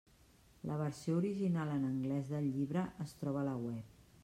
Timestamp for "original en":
1.19-1.85